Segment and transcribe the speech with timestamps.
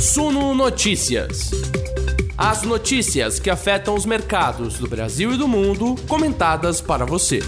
[0.00, 1.50] Suno Notícias.
[2.34, 7.40] As notícias que afetam os mercados do Brasil e do mundo, comentadas para você.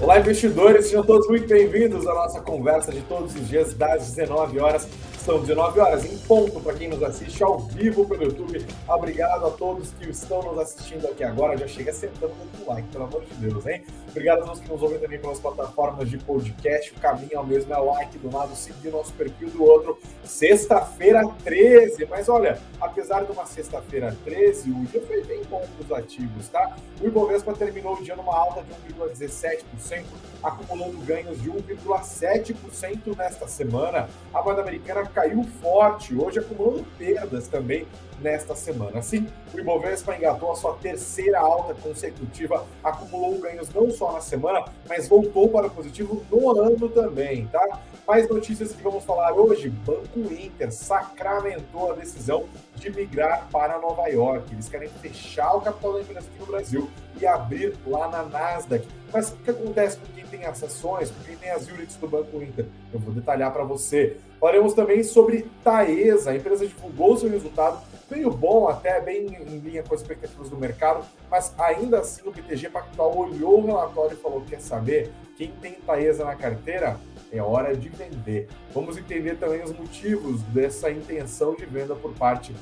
[0.00, 4.60] Olá, investidores, sejam todos muito bem-vindos à nossa conversa de todos os dias, das 19
[4.60, 4.88] horas
[5.24, 8.64] são 19 horas em ponto para quem nos assiste ao vivo pelo YouTube.
[8.86, 11.56] Obrigado a todos que estão nos assistindo aqui agora.
[11.56, 13.82] Já chega sentando no like, pelo amor de Deus, hein?
[14.10, 16.92] Obrigado a todos que nos ouvem também pelas plataformas de podcast.
[16.92, 19.98] O caminho é o mesmo, é like do lado, seguir nosso perfil do outro.
[20.24, 25.84] Sexta-feira 13, mas olha, apesar de uma sexta-feira 13, o dia foi bem bom para
[25.86, 26.76] os ativos, tá?
[27.00, 30.04] O Ibovespa terminou o dia numa alta de 1,17%,
[30.44, 34.08] acumulando ganhos de 1,7% nesta semana.
[34.32, 37.86] A moeda americana caiu forte, hoje acumulando perdas também
[38.20, 38.98] nesta semana.
[38.98, 44.64] Assim, o Ibovespa engatou a sua terceira alta consecutiva, acumulou ganhos não só na semana,
[44.88, 47.80] mas voltou para o positivo no ano também, tá?
[48.06, 52.44] Mais notícias que vamos falar hoje: Banco Inter sacramentou a decisão
[52.76, 54.52] de migrar para Nova York.
[54.52, 58.86] Eles querem fechar o capital da empresa aqui no Brasil e abrir lá na Nasdaq.
[59.10, 62.06] Mas o que acontece com quem tem as ações, com quem tem as units do
[62.06, 62.66] Banco Inter?
[62.92, 64.18] Eu vou detalhar para você.
[64.38, 69.82] Falaremos também sobre Taesa, a empresa divulgou seu resultado, veio bom até, bem em linha
[69.82, 74.20] com as expectativas do mercado, mas ainda assim o BTG Pactual olhou o relatório e
[74.20, 76.98] falou, quer saber, quem tem Taesa na carteira,
[77.32, 78.48] é hora de vender.
[78.72, 82.54] Vamos entender também os motivos dessa intenção de venda por parte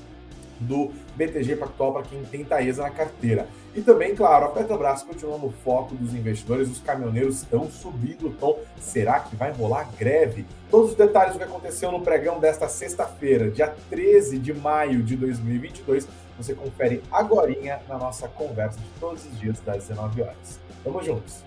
[0.62, 3.46] do BTG Pactual para quem tem Taesa na carteira.
[3.74, 8.32] E também, claro, a Petrobras continua no foco dos investidores, os caminhoneiros estão subindo o
[8.32, 8.58] tom.
[8.78, 10.46] Será que vai rolar greve?
[10.70, 15.16] Todos os detalhes do que aconteceu no pregão desta sexta-feira, dia 13 de maio de
[15.16, 17.52] 2022, você confere agora
[17.88, 20.60] na nossa conversa de todos os dias das 19 horas.
[20.84, 21.42] Tamo juntos!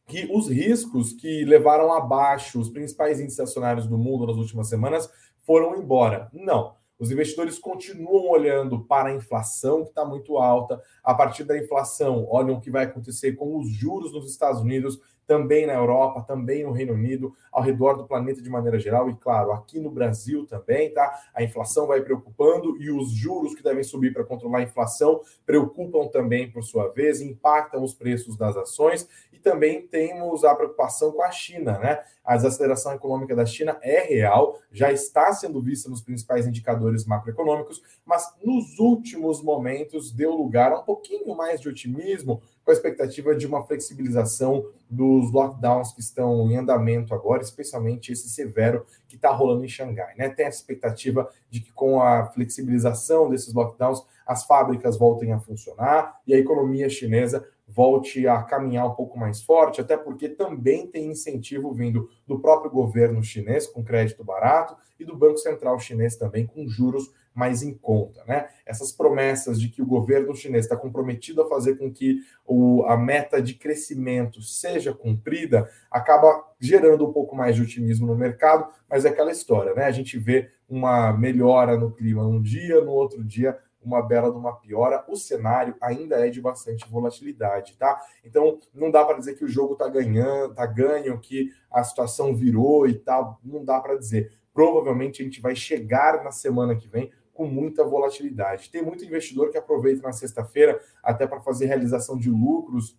[0.06, 5.12] que os riscos que levaram abaixo os principais índices acionários do mundo nas últimas semanas
[5.40, 6.30] foram embora.
[6.32, 6.80] Não.
[7.02, 10.80] Os investidores continuam olhando para a inflação, que está muito alta.
[11.04, 15.00] A partir da inflação, olham o que vai acontecer com os juros nos Estados Unidos,
[15.32, 19.16] também na Europa, também no Reino Unido, ao redor do planeta de maneira geral e,
[19.16, 21.22] claro, aqui no Brasil também, tá?
[21.34, 26.10] A inflação vai preocupando e os juros que devem subir para controlar a inflação preocupam
[26.10, 31.24] também, por sua vez, impactam os preços das ações e também temos a preocupação com
[31.24, 32.04] a China, né?
[32.26, 37.82] A desaceleração econômica da China é real, já está sendo vista nos principais indicadores macroeconômicos,
[38.06, 43.36] mas nos últimos momentos deu lugar a um pouquinho mais de otimismo com a expectativa
[43.36, 49.32] de uma flexibilização dos lockdowns que estão em andamento agora, especialmente esse severo que está
[49.32, 50.16] rolando em Xangai.
[50.16, 50.30] Né?
[50.30, 56.20] Tem a expectativa de que com a flexibilização desses lockdowns, as fábricas voltem a funcionar
[56.26, 61.10] e a economia chinesa volte a caminhar um pouco mais forte, até porque também tem
[61.10, 66.46] incentivo vindo do próprio governo chinês com crédito barato e do Banco Central chinês também
[66.46, 68.24] com juros mais em conta.
[68.26, 68.48] Né?
[68.66, 72.98] Essas promessas de que o governo chinês está comprometido a fazer com que o, a
[72.98, 79.06] meta de crescimento seja cumprida acaba gerando um pouco mais de otimismo no mercado, mas
[79.06, 79.86] é aquela história, né?
[79.86, 84.38] A gente vê uma melhora no clima um dia, no outro dia uma bela de
[84.38, 88.00] uma piora, o cenário ainda é de bastante volatilidade, tá?
[88.24, 92.36] Então não dá para dizer que o jogo está ganhando, tá ganho, que a situação
[92.36, 94.32] virou e tal, não dá para dizer.
[94.54, 98.70] Provavelmente a gente vai chegar na semana que vem com muita volatilidade.
[98.70, 102.98] Tem muito investidor que aproveita na sexta-feira até para fazer realização de lucros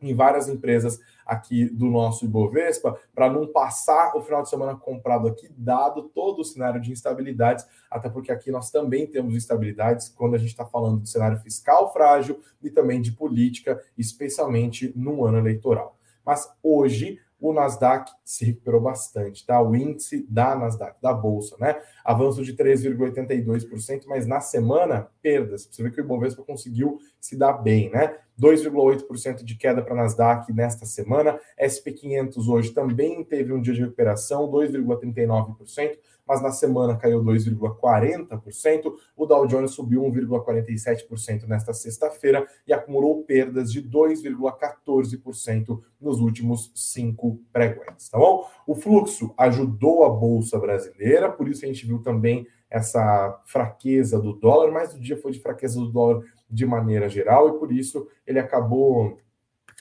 [0.00, 5.26] em várias empresas aqui do nosso Ibovespa, para não passar o final de semana comprado
[5.26, 10.34] aqui, dado todo o cenário de instabilidades, até porque aqui nós também temos instabilidades quando
[10.34, 15.38] a gente está falando de cenário fiscal frágil e também de política, especialmente no ano
[15.38, 15.96] eleitoral.
[16.24, 17.18] Mas hoje
[17.50, 19.60] o Nasdaq se recuperou bastante, tá?
[19.60, 21.80] O índice da Nasdaq, da bolsa, né?
[22.04, 25.68] Avanço de 3,82%, mas na semana, perdas.
[25.70, 28.18] Você vê que o Ibovespa conseguiu se dar bem, né?
[28.40, 31.38] 2,8% de queda para a Nasdaq nesta semana.
[31.60, 38.92] SP500 hoje também teve um dia de recuperação, 2,39% mas na semana caiu 2,40%.
[39.16, 47.40] O Dow Jones subiu 1,47% nesta sexta-feira e acumulou perdas de 2,14% nos últimos cinco
[47.52, 48.44] pregões, tá bom?
[48.66, 54.32] O fluxo ajudou a bolsa brasileira, por isso a gente viu também essa fraqueza do
[54.32, 58.08] dólar, mas o dia foi de fraqueza do dólar de maneira geral e por isso
[58.26, 59.18] ele acabou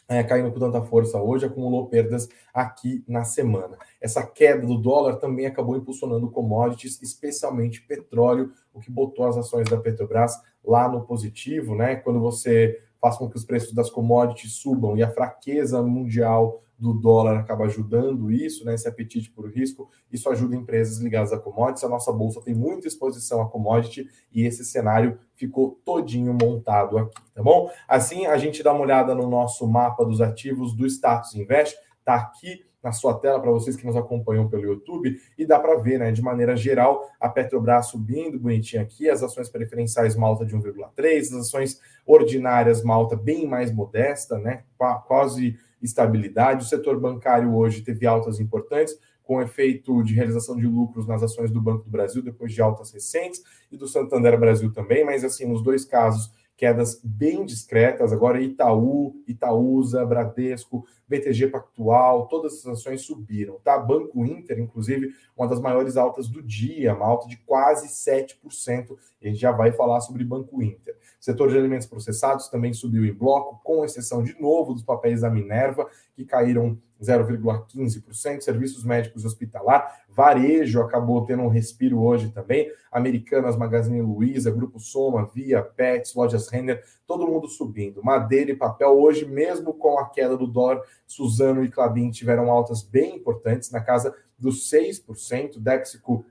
[0.07, 3.77] é, caindo com tanta força hoje, acumulou perdas aqui na semana.
[3.99, 9.67] Essa queda do dólar também acabou impulsionando commodities, especialmente petróleo, o que botou as ações
[9.69, 11.95] da Petrobras lá no positivo, né?
[11.95, 16.91] Quando você faz com que os preços das commodities subam e a fraqueza mundial do
[16.91, 21.83] dólar acaba ajudando isso, né, esse apetite por risco, isso ajuda empresas ligadas a commodities.
[21.83, 27.21] A nossa bolsa tem muita exposição a commodity e esse cenário ficou todinho montado aqui,
[27.31, 27.69] tá bom?
[27.87, 32.15] Assim, a gente dá uma olhada no nosso mapa dos ativos do Status Invest, tá
[32.15, 35.97] aqui na sua tela para vocês que nos acompanham pelo YouTube e dá para ver,
[35.97, 41.19] né, de maneira geral, a Petrobras subindo bonitinho aqui, as ações preferenciais malta de 1,3,
[41.19, 44.63] as ações ordinárias malta bem mais modesta, né,
[45.07, 46.63] quase estabilidade.
[46.63, 51.49] O setor bancário hoje teve altas importantes, com efeito de realização de lucros nas ações
[51.49, 53.41] do Banco do Brasil, depois de altas recentes,
[53.71, 58.13] e do Santander Brasil também, mas assim, nos dois casos, quedas bem discretas.
[58.13, 63.77] Agora, Itaú, Itaúsa, Bradesco, BTG Pactual, todas essas ações subiram, tá?
[63.77, 68.97] Banco Inter, inclusive, uma das maiores altas do dia, uma alta de quase 7%.
[69.21, 70.95] E a gente já vai falar sobre Banco Inter.
[71.19, 75.29] Setor de alimentos processados também subiu em bloco, com exceção de novo dos papéis da
[75.29, 83.57] Minerva, que caíram 0,15%, serviços médicos hospitalar, varejo acabou tendo um respiro hoje também, Americanas,
[83.57, 89.25] Magazine Luiza, Grupo Soma, Via, Pets, Lojas Renner, todo mundo subindo, madeira e papel hoje,
[89.25, 94.15] mesmo com a queda do dólar, Suzano e Clabin tiveram altas bem importantes, na casa
[94.37, 96.25] dos 6%, Dexico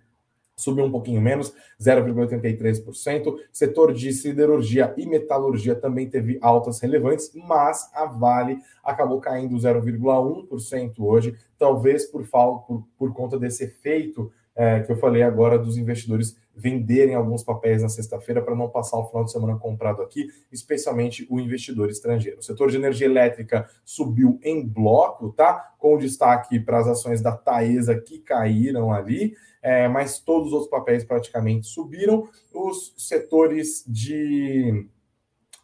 [0.57, 3.35] subiu um pouquinho menos, 0,83%.
[3.53, 10.95] Setor de siderurgia e metalurgia também teve altas relevantes, mas a Vale acabou caindo 0,1%
[10.99, 12.27] hoje, talvez por,
[12.67, 17.83] por, por conta desse efeito é, que eu falei agora dos investidores venderem alguns papéis
[17.83, 22.39] na sexta-feira para não passar o final de semana comprado aqui, especialmente o investidor estrangeiro.
[22.39, 25.75] O setor de energia elétrica subiu em bloco, tá?
[25.79, 29.35] Com destaque para as ações da Taesa que caíram ali
[29.65, 32.29] é, mas todos os outros papéis praticamente subiram.
[32.53, 34.87] Os setores de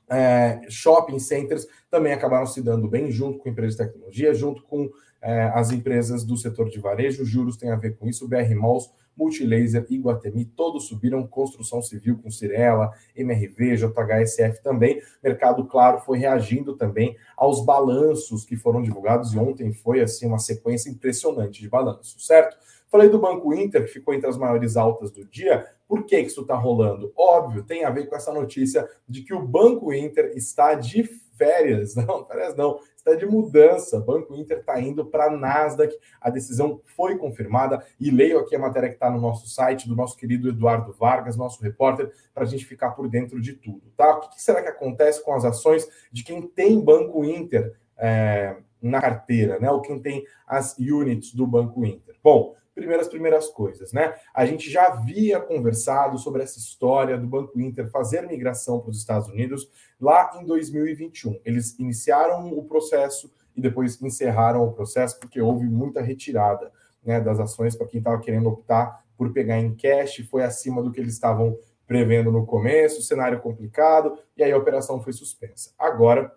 [0.09, 4.91] é, shopping centers também acabaram se dando bem, junto com empresas de tecnologia, junto com
[5.21, 7.27] é, as empresas do setor de varejo.
[7.27, 8.27] Juros tem a ver com isso.
[8.27, 8.91] BR Malls,
[9.21, 11.27] Multilaser, Iguatemi, todos subiram.
[11.27, 15.01] Construção civil com Cirela, MRV, JHSF também.
[15.23, 20.39] Mercado Claro foi reagindo também aos balanços que foram divulgados e ontem foi assim uma
[20.39, 22.57] sequência impressionante de balanços, certo?
[22.89, 25.65] Falei do Banco Inter, que ficou entre as maiores altas do dia.
[25.87, 27.13] Por que isso está rolando?
[27.17, 31.05] Óbvio, tem a ver com essa notícia de que o Banco Inter está de
[31.37, 34.01] férias, não, férias não, está de mudança.
[34.01, 35.95] Banco Inter está indo para Nasdaq.
[36.21, 39.97] A decisão foi confirmada e leio aqui a matéria que está no nosso site do
[39.97, 44.17] nosso querido Eduardo Vargas, nosso repórter, para a gente ficar por dentro de tudo, tá?
[44.17, 49.01] O que será que acontece com as ações de quem tem Banco Inter é, na
[49.01, 49.71] carteira, né?
[49.71, 52.17] Ou quem tem as units do Banco Inter?
[52.23, 54.15] Bom, primeiras primeiras coisas, né?
[54.35, 58.99] A gente já havia conversado sobre essa história do Banco Inter fazer migração para os
[58.99, 59.71] Estados Unidos
[60.01, 61.41] lá em 2021.
[61.45, 66.73] Eles iniciaram o processo e depois encerraram o processo porque houve muita retirada
[67.05, 70.91] né, das ações para quem estava querendo optar por pegar em cash, foi acima do
[70.91, 75.73] que eles estavam prevendo no começo, cenário complicado, e aí a operação foi suspensa.
[75.79, 76.33] Agora,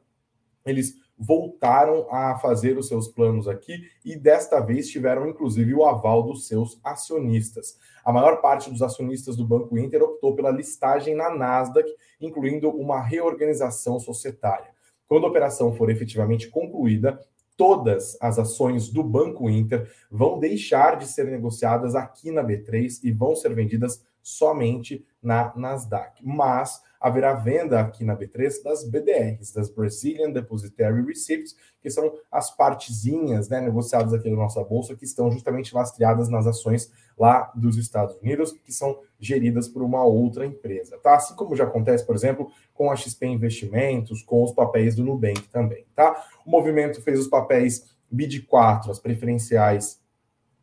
[0.66, 6.24] eles voltaram a fazer os seus planos aqui e desta vez tiveram inclusive o aval
[6.24, 7.78] dos seus acionistas.
[8.04, 11.90] A maior parte dos acionistas do Banco Inter optou pela listagem na Nasdaq,
[12.20, 14.74] incluindo uma reorganização societária.
[15.08, 17.20] Quando a operação for efetivamente concluída,
[17.56, 23.12] todas as ações do Banco Inter vão deixar de ser negociadas aqui na B3 e
[23.12, 26.22] vão ser vendidas somente na Nasdaq.
[26.26, 32.56] Mas haverá venda aqui na B3 das BDRs, das Brazilian Depositary Receipts, que são as
[32.56, 37.76] partezinhas né, negociadas aqui na nossa bolsa, que estão justamente lastreadas nas ações lá dos
[37.78, 41.16] Estados Unidos, que são geridas por uma outra empresa, tá?
[41.16, 45.50] Assim como já acontece, por exemplo, com a XP Investimentos, com os papéis do Nubank
[45.50, 46.26] também, tá?
[46.46, 50.00] O movimento fez os papéis BID4, as preferenciais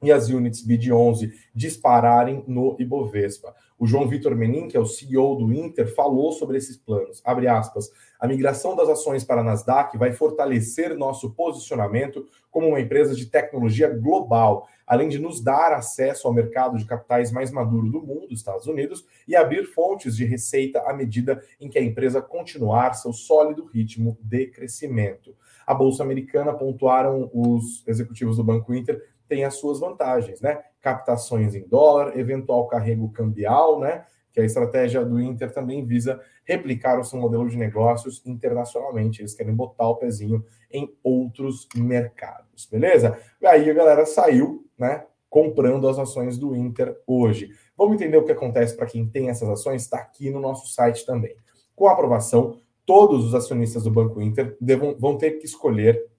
[0.03, 3.55] e as units BID 11 dispararem no Ibovespa.
[3.79, 7.23] O João Vitor Menin, que é o CEO do Inter, falou sobre esses planos.
[7.25, 7.91] Abre aspas.
[8.21, 13.25] A migração das ações para a Nasdaq vai fortalecer nosso posicionamento como uma empresa de
[13.25, 18.35] tecnologia global, além de nos dar acesso ao mercado de capitais mais maduro do mundo,
[18.35, 23.15] Estados Unidos, e abrir fontes de receita à medida em que a empresa continuar seu
[23.15, 25.35] sólido ritmo de crescimento.
[25.67, 29.01] A Bolsa Americana pontuaram os executivos do Banco Inter
[29.31, 30.61] tem as suas vantagens, né?
[30.81, 34.05] Captações em dólar, eventual carrego cambial, né?
[34.33, 39.23] Que a estratégia do Inter também visa replicar o seu modelo de negócios internacionalmente.
[39.23, 43.17] Eles querem botar o pezinho em outros mercados, beleza?
[43.41, 45.07] E aí a galera saiu, né?
[45.29, 47.51] Comprando as ações do Inter hoje.
[47.79, 49.83] Vamos entender o que acontece para quem tem essas ações?
[49.83, 51.37] Está aqui no nosso site também.
[51.77, 56.10] Com a aprovação, todos os acionistas do Banco Inter devam, vão ter que escolher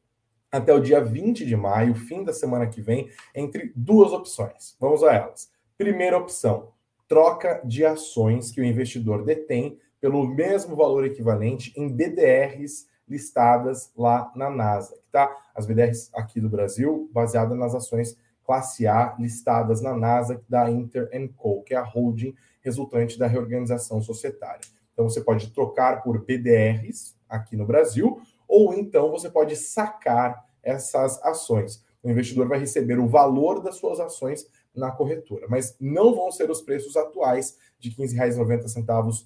[0.52, 4.76] até o dia 20 de maio, fim da semana que vem, entre duas opções.
[4.80, 5.50] Vamos a elas.
[5.78, 6.72] Primeira opção:
[7.08, 14.32] troca de ações que o investidor detém pelo mesmo valor equivalente em BDRs listadas lá
[14.36, 15.30] na NASA, tá?
[15.54, 21.10] As BDRs aqui do Brasil, baseadas nas ações classe A listadas na NASA da Inter
[21.38, 24.62] Co, que é a holding resultante da reorganização societária.
[24.94, 31.24] Então você pode trocar por BDRs aqui no Brasil ou então você pode sacar essas
[31.24, 31.82] ações.
[32.04, 36.52] O investidor vai receber o valor das suas ações na corretora, mas não vão ser
[36.52, 39.26] os preços atuais de R$ 15,90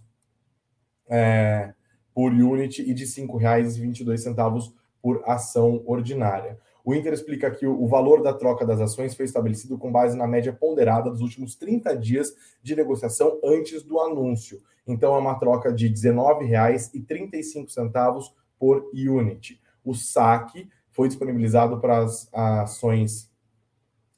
[1.10, 1.74] é,
[2.14, 6.60] por unit e de R$ 5,22 por ação ordinária.
[6.84, 10.28] O Inter explica que o valor da troca das ações foi estabelecido com base na
[10.28, 14.62] média ponderada dos últimos 30 dias de negociação antes do anúncio.
[14.86, 19.62] Então, é uma troca de R$ 19,35 por unit.
[19.84, 23.30] O saque foi disponibilizado para as ações,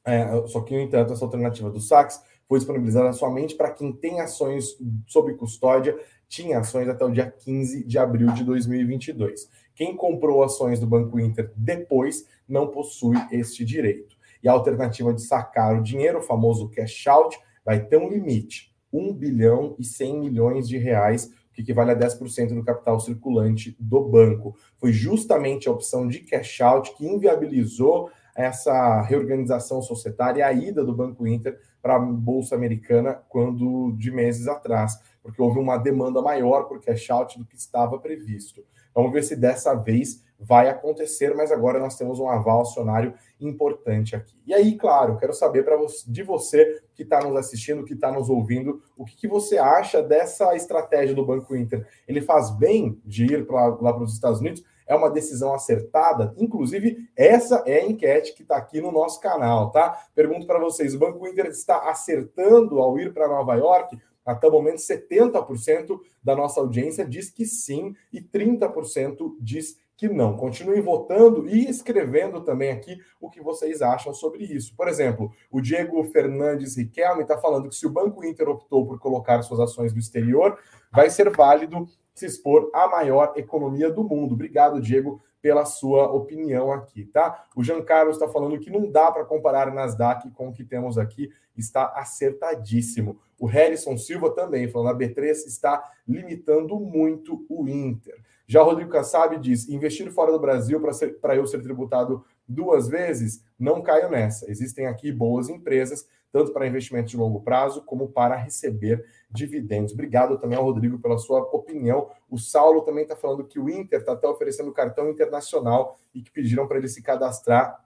[0.06, 4.22] é, só que, no entanto, essa alternativa dos saques foi disponibilizada somente para quem tem
[4.22, 5.98] ações sob custódia,
[6.29, 9.50] tinha ações até o dia 15 de abril de 2022.
[9.75, 14.15] Quem comprou ações do Banco Inter depois não possui este direito.
[14.41, 18.74] E a alternativa de sacar o dinheiro, o famoso cash out, vai ter um limite:
[18.91, 24.00] 1 bilhão e 100 milhões de reais que equivale a 10% do capital circulante do
[24.00, 24.56] banco.
[24.78, 30.86] Foi justamente a opção de cash out que inviabilizou essa reorganização societária e a ida
[30.86, 36.22] do Banco Inter para a Bolsa Americana quando de meses atrás, porque houve uma demanda
[36.22, 38.64] maior por cash out do que estava previsto.
[38.94, 44.15] Vamos ver se dessa vez vai acontecer, mas agora nós temos um aval acionário importante
[44.15, 44.39] aqui.
[44.46, 45.77] E aí, claro, quero saber para
[46.08, 50.01] de você que está nos assistindo, que está nos ouvindo, o que, que, você acha
[50.01, 51.88] dessa estratégia do Banco Inter?
[52.08, 54.63] Ele faz bem de ir pra, lá para os Estados Unidos?
[54.88, 56.34] É uma decisão acertada?
[56.38, 60.01] Inclusive, essa é a enquete que está aqui no nosso canal, tá?
[60.15, 63.98] Pergunto para vocês: o Banco Inter está acertando ao ir para Nova York?
[64.25, 70.38] Até o momento, 70% da nossa audiência diz que sim e 30% diz que não.
[70.38, 74.75] Continuem votando e escrevendo também aqui o que vocês acham sobre isso.
[74.75, 79.00] Por exemplo, o Diego Fernandes Riquelme está falando que se o Banco Inter optou por
[79.00, 80.60] colocar suas ações no exterior,
[80.92, 84.34] vai ser válido se expor à maior economia do mundo.
[84.34, 87.46] Obrigado, Diego, pela sua opinião aqui, tá?
[87.56, 90.98] O Jean Carlos está falando que não dá para comparar Nasdaq com o que temos
[90.98, 93.20] aqui, está acertadíssimo.
[93.39, 98.16] O Harrison Silva também falando, a B3 está limitando muito o Inter.
[98.48, 100.82] Já o Rodrigo Kassab diz: investir fora do Brasil
[101.22, 104.50] para eu ser tributado duas vezes, não caio nessa.
[104.50, 109.92] Existem aqui boas empresas, tanto para investimentos de longo prazo como para receber dividendos.
[109.92, 112.10] Obrigado também ao Rodrigo pela sua opinião.
[112.30, 116.32] O Saulo também está falando que o Inter está até oferecendo cartão internacional e que
[116.32, 117.84] pediram para ele se cadastrar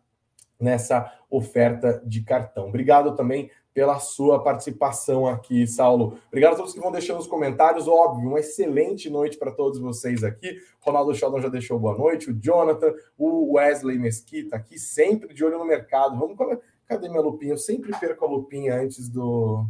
[0.59, 2.67] nessa oferta de cartão.
[2.67, 6.17] Obrigado também pela sua participação aqui, Saulo.
[6.27, 7.87] Obrigado a todos que vão deixando os comentários.
[7.87, 10.57] Óbvio, uma excelente noite para todos vocês aqui.
[10.81, 12.29] Ronaldo Sheldon já deixou boa noite.
[12.29, 16.17] O Jonathan, o Wesley Mesquita aqui, sempre de olho no mercado.
[16.17, 16.37] Vamos.
[16.85, 17.53] Cadê minha lupinha?
[17.53, 19.65] Eu sempre perco a lupinha antes do.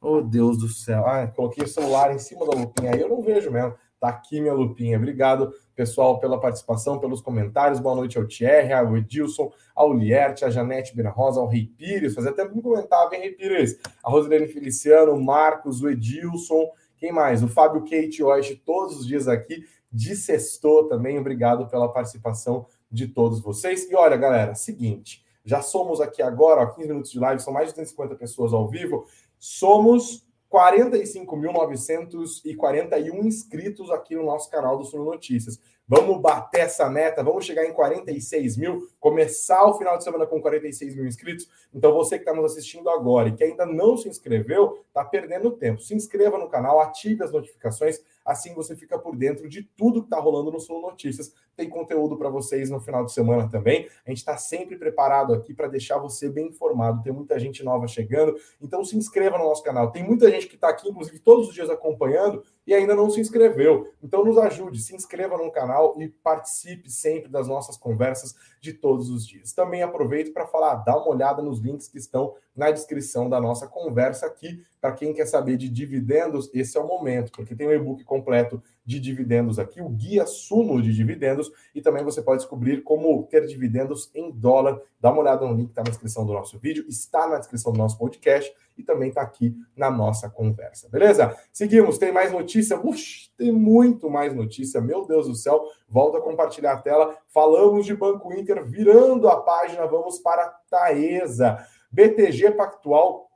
[0.00, 1.06] Oh, Deus do céu.
[1.06, 3.00] Ah, coloquei o celular em cima da lupinha aí.
[3.00, 3.74] Eu não vejo mesmo.
[3.98, 4.98] Tá aqui minha lupinha.
[4.98, 7.80] Obrigado, pessoal, pela participação, pelos comentários.
[7.80, 12.14] Boa noite ao Thierry, ao Edilson, ao Lierte, a Janete Bira Rosa, ao Rei Pires.
[12.14, 13.78] Fazia tempo que não comentava, hein, Rei Pires?
[14.02, 16.70] A Rosilene Feliciano, o Marcos, o Edilson.
[16.98, 17.42] Quem mais?
[17.42, 19.64] O Fábio Kate hoje, todos os dias aqui.
[19.90, 21.18] De sextou também.
[21.18, 23.90] Obrigado pela participação de todos vocês.
[23.90, 25.24] E olha, galera, seguinte.
[25.44, 28.68] Já somos aqui agora, ó, 15 minutos de live, são mais de 150 pessoas ao
[28.68, 29.06] vivo.
[29.38, 35.58] Somos 45.941 inscritos aqui no nosso canal do Sul Notícias.
[35.88, 40.40] Vamos bater essa meta, vamos chegar em 46 mil, começar o final de semana com
[40.40, 41.48] 46 mil inscritos.
[41.74, 45.50] Então, você que está nos assistindo agora e que ainda não se inscreveu, está perdendo
[45.50, 45.80] tempo.
[45.80, 50.06] Se inscreva no canal, ative as notificações, assim você fica por dentro de tudo que
[50.06, 51.32] está rolando no Sul Notícias.
[51.56, 53.88] Tem conteúdo para vocês no final de semana também.
[54.06, 57.02] A gente está sempre preparado aqui para deixar você bem informado.
[57.02, 59.90] Tem muita gente nova chegando, então se inscreva no nosso canal.
[59.90, 63.20] Tem muita gente que está aqui, inclusive, todos os dias acompanhando e ainda não se
[63.20, 63.88] inscreveu.
[64.02, 69.10] Então nos ajude, se inscreva no canal e participe sempre das nossas conversas de todos
[69.10, 69.52] os dias.
[69.52, 73.66] Também aproveito para falar, dá uma olhada nos links que estão na descrição da nossa
[73.66, 74.62] conversa aqui.
[74.80, 78.04] Para quem quer saber de dividendos, esse é o momento, porque tem o um e-book
[78.04, 83.22] completo de dividendos aqui, o guia Suno de dividendos, e também você pode descobrir como
[83.24, 84.80] ter dividendos em dólar.
[85.00, 87.72] Dá uma olhada no link que está na descrição do nosso vídeo, está na descrição
[87.72, 91.36] do nosso podcast e também está aqui na nossa conversa, beleza?
[91.52, 92.78] Seguimos, tem mais notícia?
[92.78, 95.64] Ux, tem muito mais notícia, meu Deus do céu.
[95.88, 97.16] Volto a compartilhar a tela.
[97.28, 101.58] Falamos de Banco Inter, virando a página, vamos para Taesa.
[101.90, 103.32] BTG Pactual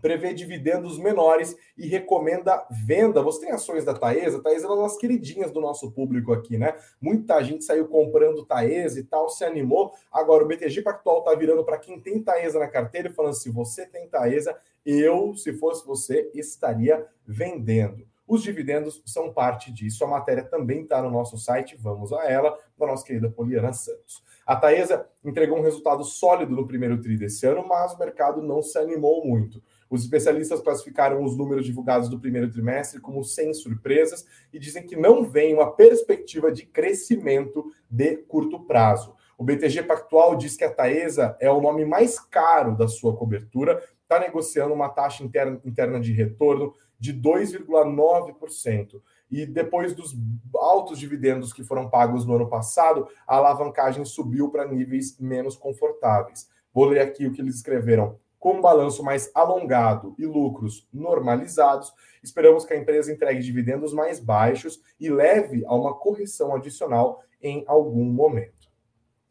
[0.00, 3.22] prevê dividendos menores e recomenda venda.
[3.22, 4.42] Você tem ações da Taesa?
[4.42, 6.74] Taesa é uma das queridinhas do nosso público aqui, né?
[7.00, 9.92] Muita gente saiu comprando Taesa e tal, se animou.
[10.10, 13.50] Agora, o BTG Pactual tá virando para quem tem Taesa na carteira e falando: se
[13.50, 18.08] você tem Taesa, eu, se fosse você, estaria vendendo.
[18.30, 20.04] Os dividendos são parte disso.
[20.04, 24.22] A matéria também está no nosso site, vamos a ela, da nossa querida Poliana Santos.
[24.46, 28.62] A Taesa entregou um resultado sólido no primeiro tri desse ano, mas o mercado não
[28.62, 29.60] se animou muito.
[29.90, 34.94] Os especialistas classificaram os números divulgados do primeiro trimestre como sem surpresas e dizem que
[34.94, 39.16] não vem uma perspectiva de crescimento de curto prazo.
[39.36, 43.82] O BTG Pactual diz que a Taesa é o nome mais caro da sua cobertura,
[44.10, 49.00] está negociando uma taxa interna, interna de retorno de 2,9%.
[49.30, 50.16] E depois dos
[50.56, 56.50] altos dividendos que foram pagos no ano passado, a alavancagem subiu para níveis menos confortáveis.
[56.74, 61.92] Vou ler aqui o que eles escreveram com um balanço mais alongado e lucros normalizados,
[62.22, 67.62] esperamos que a empresa entregue dividendos mais baixos e leve a uma correção adicional em
[67.66, 68.59] algum momento.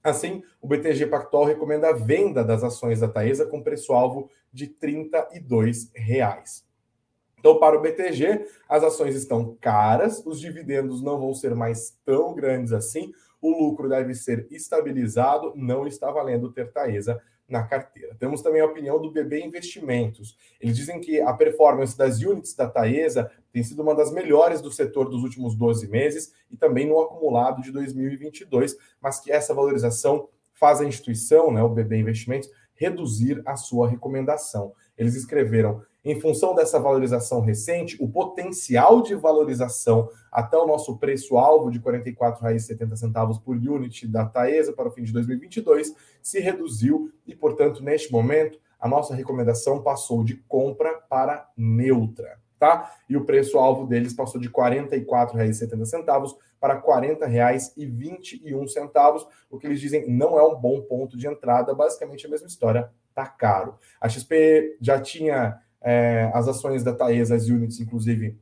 [0.04, 5.92] Assim, o BTG Pactual recomenda a venda das ações da Taesa com preço-alvo de 32
[5.94, 6.66] reais.
[7.38, 12.34] Então, para o BTG, as ações estão caras, os dividendos não vão ser mais tão
[12.34, 18.16] grandes assim, o lucro deve ser estabilizado, não está valendo ter Taesa na carteira.
[18.16, 20.38] Temos também a opinião do BB Investimentos.
[20.60, 24.72] Eles dizem que a performance das units da Taesa tem sido uma das melhores do
[24.72, 30.30] setor dos últimos 12 meses e também no acumulado de 2022, mas que essa valorização
[30.54, 34.74] faz a instituição, né, o BB Investimentos, reduzir a sua recomendação.
[34.98, 41.70] Eles escreveram: em função dessa valorização recente, o potencial de valorização até o nosso preço-alvo
[41.70, 47.36] de R$ 44,70 por unit da Taesa para o fim de 2022 se reduziu e,
[47.36, 52.40] portanto, neste momento, a nossa recomendação passou de compra para neutra.
[52.58, 52.94] Tá?
[53.10, 60.10] E o preço-alvo deles passou de R$ 44,70 para R$ 40,21, o que eles dizem
[60.10, 63.76] não é um bom ponto de entrada, basicamente a mesma história, tá caro.
[64.00, 68.38] A XP já tinha é, as ações da Taesa, as units, inclusive,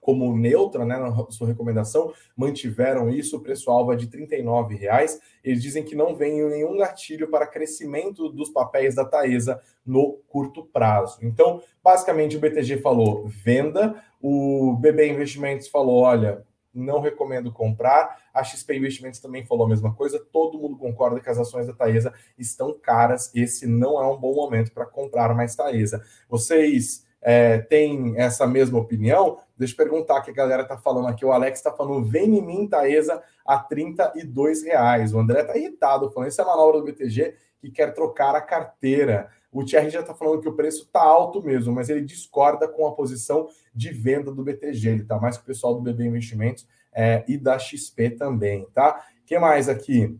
[0.00, 5.18] como neutra, né, na sua recomendação, mantiveram isso, o preço-alvo é de R$ 39,00.
[5.44, 10.64] Eles dizem que não vem nenhum gatilho para crescimento dos papéis da Taesa no curto
[10.64, 11.18] prazo.
[11.22, 18.18] Então, basicamente, o BTG falou venda, o BB Investimentos falou, olha, não recomendo comprar.
[18.32, 20.24] A XP Investimentos também falou a mesma coisa.
[20.32, 23.30] Todo mundo concorda que as ações da Taesa estão caras.
[23.34, 26.02] Esse não é um bom momento para comprar mais Taesa.
[26.28, 29.38] Vocês é, têm essa mesma opinião?
[29.56, 31.24] Deixa eu perguntar que a galera está falando aqui.
[31.24, 35.12] O Alex está falando, vem em mim, Taesa, a 32 reais.
[35.12, 39.30] O André está irritado, falando, isso é manobra do BTG que quer trocar a carteira.
[39.52, 42.86] O Thierry já está falando que o preço está alto mesmo, mas ele discorda com
[42.86, 44.88] a posição de venda do BTG.
[44.88, 49.04] Ele está mais que o pessoal do BB Investimentos é, e da XP também, tá?
[49.26, 50.18] Que mais aqui?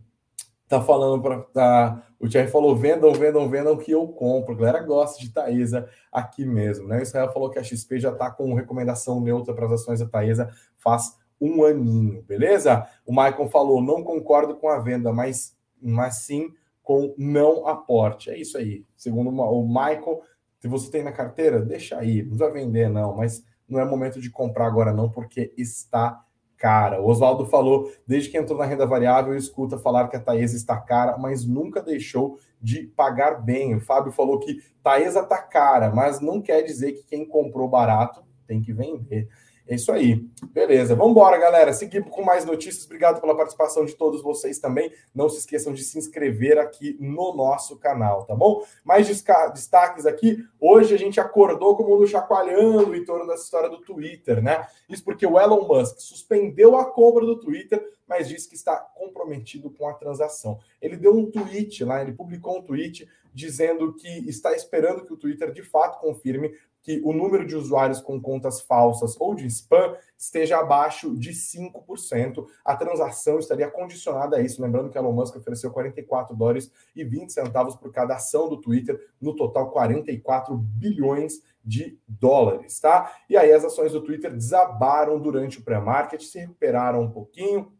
[0.67, 1.39] Tá falando para.
[1.53, 4.53] Tá, o Thierry falou: vendam, vendam, vendam que eu compro.
[4.53, 6.99] A galera gosta de Taesa aqui mesmo, né?
[6.99, 10.07] O Israel falou que a XP já está com recomendação neutra para as ações da
[10.07, 12.87] Taesa faz um aninho, beleza?
[13.05, 16.53] O Michael falou: não concordo com a venda, mas, mas sim
[16.91, 18.29] com não aporte.
[18.29, 18.83] É isso aí.
[18.97, 20.21] Segundo o Michael,
[20.59, 24.19] se você tem na carteira, deixa aí, não vai vender não, mas não é momento
[24.19, 26.21] de comprar agora não, porque está
[26.57, 27.01] cara.
[27.01, 30.75] O Oswaldo falou, desde que entrou na renda variável, escuta falar que a Taesa está
[30.75, 33.73] cara, mas nunca deixou de pagar bem.
[33.73, 38.21] O Fábio falou que Taesa está cara, mas não quer dizer que quem comprou barato
[38.45, 39.29] tem que vender.
[39.67, 40.25] É isso aí.
[40.51, 40.95] Beleza.
[40.95, 41.71] Vamos embora, galera.
[41.71, 42.85] Seguimos com mais notícias.
[42.85, 44.91] Obrigado pela participação de todos vocês também.
[45.15, 48.63] Não se esqueçam de se inscrever aqui no nosso canal, tá bom?
[48.83, 50.43] Mais destaques aqui.
[50.59, 54.67] Hoje a gente acordou com o mundo chacoalhando em torno dessa história do Twitter, né?
[54.89, 59.69] Isso porque o Elon Musk suspendeu a compra do Twitter, mas disse que está comprometido
[59.69, 60.59] com a transação.
[60.81, 65.17] Ele deu um tweet lá, ele publicou um tweet dizendo que está esperando que o
[65.17, 66.51] Twitter de fato confirme
[66.83, 72.45] que o número de usuários com contas falsas ou de spam esteja abaixo de 5%.
[72.65, 74.61] A transação estaria condicionada a isso.
[74.61, 78.99] Lembrando que Elon Musk ofereceu 44 dólares e 20 centavos por cada ação do Twitter,
[79.19, 83.15] no total 44 bilhões de dólares, tá?
[83.29, 87.71] E aí as ações do Twitter desabaram durante o pré-market, se recuperaram um pouquinho,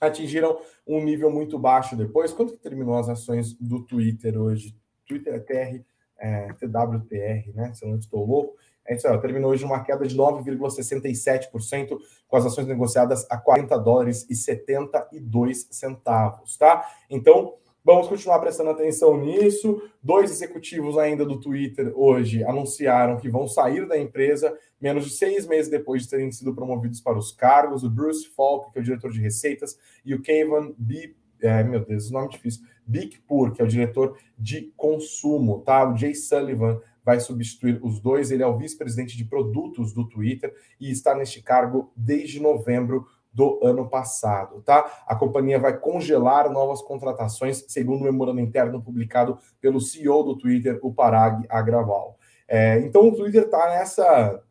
[0.00, 2.32] atingiram um nível muito baixo depois.
[2.32, 4.76] Quanto que terminou as ações do Twitter hoje?
[5.12, 5.84] Twitter é TR
[6.18, 7.72] é, TWTR, né?
[7.74, 8.56] Se eu não estou louco.
[8.86, 13.78] É isso aí, terminou hoje uma queda de 9,67%, com as ações negociadas a 40
[13.78, 16.84] dólares e 72 centavos, tá?
[17.08, 19.88] Então, vamos continuar prestando atenção nisso.
[20.02, 25.46] Dois executivos ainda do Twitter hoje anunciaram que vão sair da empresa menos de seis
[25.46, 27.84] meses depois de terem sido promovidos para os cargos.
[27.84, 31.14] O Bruce Falk, que é o diretor de receitas, e o Kevin B.
[31.40, 32.64] É, meu Deus, nome difícil.
[32.86, 35.88] Big Pur, que é o diretor de consumo, tá?
[35.88, 38.30] O Jay Sullivan vai substituir os dois.
[38.30, 43.58] Ele é o vice-presidente de produtos do Twitter e está neste cargo desde novembro do
[43.62, 45.04] ano passado, tá?
[45.06, 50.78] A companhia vai congelar novas contratações, segundo o memorando interno publicado pelo CEO do Twitter,
[50.82, 52.18] o Parag Agraval.
[52.46, 54.42] É, então o Twitter está nessa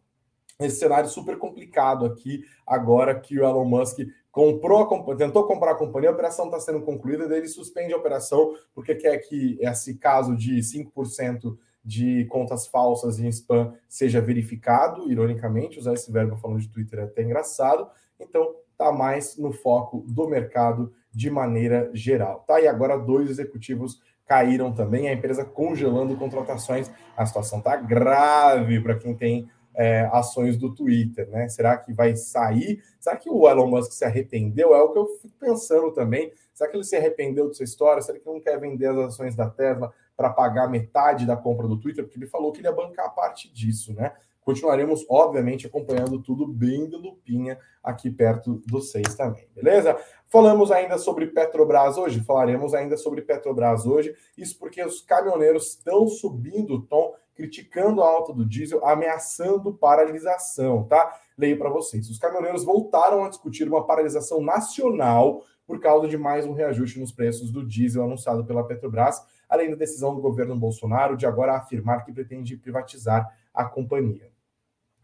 [0.59, 3.99] nesse cenário super complicado aqui agora que o Elon Musk
[4.31, 8.55] comprou a, tentou comprar a companhia, a operação está sendo concluída, ele suspende a operação
[8.73, 15.79] porque quer que esse caso de 5% de contas falsas em spam seja verificado, ironicamente,
[15.79, 17.89] usar esse verbo falando de Twitter é até engraçado,
[18.19, 22.43] então está mais no foco do mercado de maneira geral.
[22.47, 22.61] Tá?
[22.61, 28.97] E agora dois executivos caíram também, a empresa congelando contratações, a situação está grave para
[28.97, 31.47] quem tem é, ações do Twitter, né?
[31.49, 32.83] Será que vai sair?
[32.99, 34.75] Será que o Elon Musk se arrependeu?
[34.75, 36.31] É o que eu fico pensando também.
[36.53, 38.01] Será que ele se arrependeu dessa história?
[38.01, 41.67] Será que ele não quer vender as ações da Tesla para pagar metade da compra
[41.67, 42.03] do Twitter?
[42.03, 44.13] Porque ele falou que ele ia bancar parte disso, né?
[44.41, 49.95] Continuaremos, obviamente, acompanhando tudo bem de lupinha aqui perto do seis também, beleza?
[50.27, 56.07] Falamos ainda sobre Petrobras hoje, falaremos ainda sobre Petrobras hoje, isso porque os caminhoneiros estão
[56.07, 61.19] subindo o tom criticando a alta do diesel, ameaçando paralisação, tá?
[61.37, 62.09] Leio para vocês.
[62.09, 67.11] Os caminhoneiros voltaram a discutir uma paralisação nacional por causa de mais um reajuste nos
[67.11, 72.03] preços do diesel anunciado pela Petrobras, além da decisão do governo Bolsonaro de agora afirmar
[72.03, 74.29] que pretende privatizar a companhia.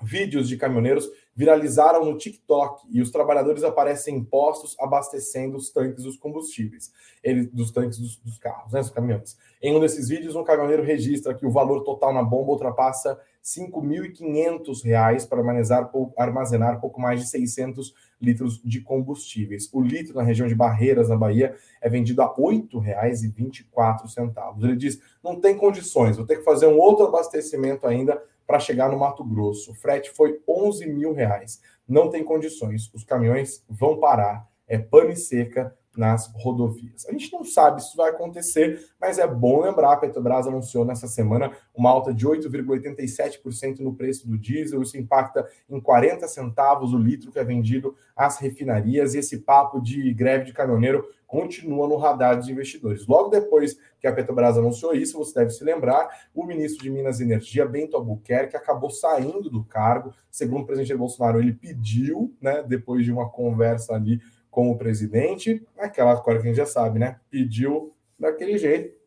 [0.01, 6.03] Vídeos de caminhoneiros viralizaram no TikTok e os trabalhadores aparecem em postos abastecendo os tanques
[6.03, 6.91] dos combustíveis,
[7.23, 9.37] ele, dos tanques dos, dos carros, né, dos caminhões.
[9.61, 13.19] Em um desses vídeos, um caminhoneiro registra que o valor total na bomba ultrapassa R$
[13.43, 19.69] 5.500 para armazenar, armazenar pouco mais de 600 litros de combustíveis.
[19.71, 24.63] O litro na região de Barreiras, na Bahia, é vendido a R$ 8,24.
[24.63, 28.89] Ele diz: não tem condições, vou ter que fazer um outro abastecimento ainda para chegar
[28.89, 29.71] no Mato Grosso.
[29.71, 31.61] O frete foi 11 mil reais.
[31.87, 32.89] Não tem condições.
[32.93, 34.47] Os caminhões vão parar.
[34.65, 37.05] É pane seca nas rodovias.
[37.07, 40.85] A gente não sabe se isso vai acontecer, mas é bom lembrar, a Petrobras anunciou
[40.85, 46.93] nessa semana uma alta de 8,87% no preço do diesel, isso impacta em 40 centavos
[46.93, 51.87] o litro que é vendido às refinarias, e esse papo de greve de caminhoneiro continua
[51.87, 53.05] no radar dos investidores.
[53.05, 57.19] Logo depois que a Petrobras anunciou isso, você deve se lembrar, o ministro de Minas
[57.19, 62.63] e Energia, Bento Albuquerque, acabou saindo do cargo, segundo o presidente Bolsonaro, ele pediu, né,
[62.63, 64.21] depois de uma conversa ali
[64.57, 67.19] com o presidente, aquela coisa que a gente já sabe, né?
[67.29, 68.97] Pediu daquele jeito.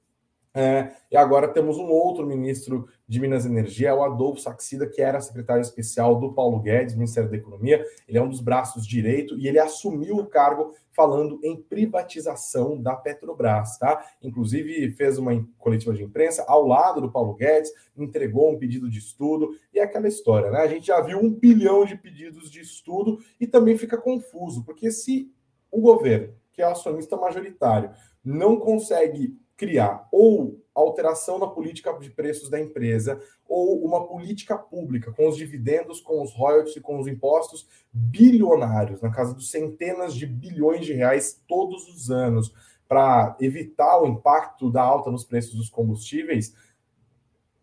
[0.54, 5.02] É, e agora temos um outro ministro de Minas e Energia, o Adolfo Saxida, que
[5.02, 7.84] era secretário especial do Paulo Guedes, Ministério da Economia.
[8.06, 12.94] Ele é um dos braços direito e ele assumiu o cargo falando em privatização da
[12.94, 14.04] Petrobras, tá?
[14.22, 18.98] Inclusive fez uma coletiva de imprensa ao lado do Paulo Guedes, entregou um pedido de
[18.98, 20.58] estudo e é aquela história, né?
[20.58, 24.90] A gente já viu um bilhão de pedidos de estudo e também fica confuso, porque
[24.90, 25.30] se
[25.70, 27.90] o governo, que é acionista majoritário,
[28.24, 35.12] não consegue criar ou alteração na política de preços da empresa ou uma política pública
[35.12, 40.14] com os dividendos, com os royalties e com os impostos bilionários, na casa dos centenas
[40.14, 42.54] de bilhões de reais todos os anos,
[42.88, 46.54] para evitar o impacto da alta nos preços dos combustíveis,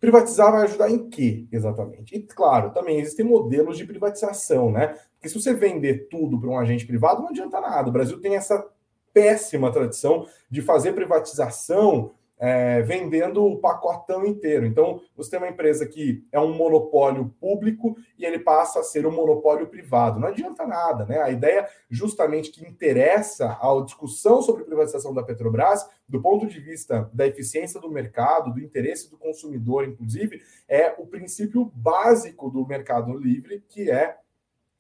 [0.08, 2.16] privatizar vai ajudar em quê exatamente?
[2.16, 4.96] E claro, também existem modelos de privatização, né?
[5.16, 7.90] Porque se você vender tudo para um agente privado, não adianta nada.
[7.90, 8.66] O Brasil tem essa
[9.14, 14.66] péssima tradição de fazer privatização é, vendendo o pacotão inteiro.
[14.66, 19.08] Então, você tem uma empresa que é um monopólio público e ele passa a ser
[19.08, 20.20] um monopólio privado.
[20.20, 21.20] Não adianta nada, né?
[21.22, 27.10] A ideia, justamente, que interessa à discussão sobre privatização da Petrobras, do ponto de vista
[27.14, 33.18] da eficiência do mercado, do interesse do consumidor, inclusive, é o princípio básico do mercado
[33.18, 34.18] livre, que é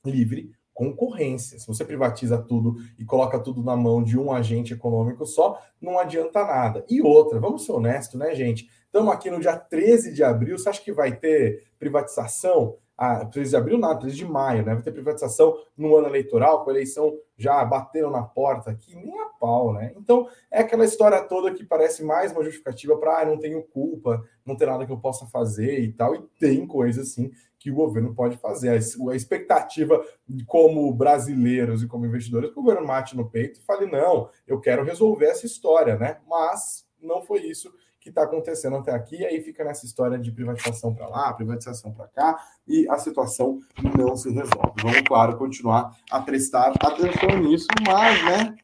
[0.05, 1.57] livre concorrência.
[1.57, 5.97] Se você privatiza tudo e coloca tudo na mão de um agente econômico só, não
[5.97, 6.85] adianta nada.
[6.87, 8.69] E outra, vamos ser honestos, né, gente?
[8.85, 12.77] Estamos aqui no dia 13 de abril, você acha que vai ter privatização?
[12.95, 14.75] Ah, 13 de abril, nada, 13 de maio, né?
[14.75, 19.19] Vai ter privatização no ano eleitoral, com a eleição já batendo na porta aqui, nem
[19.19, 19.93] a pau, né?
[19.97, 24.23] Então, é aquela história toda que parece mais uma justificativa para, ah, não tenho culpa,
[24.45, 27.75] não tem nada que eu possa fazer e tal, e tem coisas, assim, que o
[27.75, 28.69] governo pode fazer.
[28.69, 30.03] A expectativa,
[30.45, 34.59] como brasileiros e como investidores, que o governo mate no peito e fale: não, eu
[34.59, 36.17] quero resolver essa história, né?
[36.27, 40.31] Mas não foi isso que está acontecendo até aqui, e aí fica nessa história de
[40.31, 43.59] privatização para lá, privatização para cá, e a situação
[43.97, 44.81] não se resolve.
[44.81, 48.55] Vamos, claro, continuar a prestar atenção nisso, mas, né,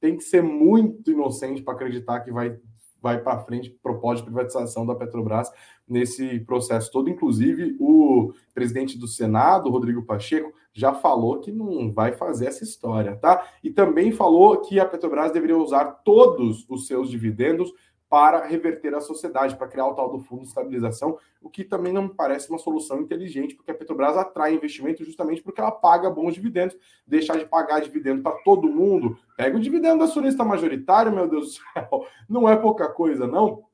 [0.00, 2.58] tem que ser muito inocente para acreditar que vai
[3.00, 5.50] vai para frente propósito de privatização da Petrobras
[5.86, 7.08] nesse processo todo.
[7.08, 13.16] Inclusive, o presidente do Senado, Rodrigo Pacheco, já falou que não vai fazer essa história,
[13.16, 13.46] tá?
[13.64, 17.72] E também falou que a Petrobras deveria usar todos os seus dividendos
[18.08, 21.92] para reverter a sociedade, para criar o tal do fundo de estabilização, o que também
[21.92, 26.08] não me parece uma solução inteligente, porque a Petrobras atrai investimento justamente porque ela paga
[26.08, 26.76] bons dividendos.
[27.06, 31.46] Deixar de pagar dividendo para todo mundo, pega o dividendo do acionista majoritário, meu Deus
[31.46, 33.64] do céu, não é pouca coisa, não.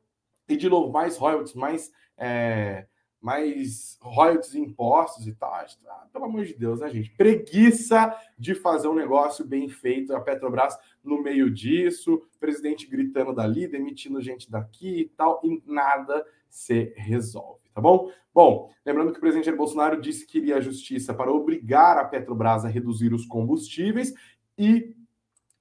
[0.48, 1.92] E de novo, mais royalties, mais.
[2.16, 2.86] É
[3.24, 5.50] mais royalties, impostos e tal.
[5.50, 7.08] Ah, pelo amor de Deus, né, gente?
[7.16, 10.14] Preguiça de fazer um negócio bem feito.
[10.14, 16.26] A Petrobras no meio disso, presidente gritando dali, demitindo gente daqui e tal, e nada
[16.48, 18.10] se resolve, tá bom?
[18.32, 22.04] Bom, lembrando que o presidente Jair Bolsonaro disse que iria à justiça para obrigar a
[22.04, 24.14] Petrobras a reduzir os combustíveis
[24.58, 24.94] e